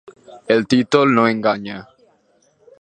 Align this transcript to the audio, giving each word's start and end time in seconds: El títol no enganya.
El 0.55 0.65
títol 0.71 1.13
no 1.19 1.27
enganya. 1.35 1.79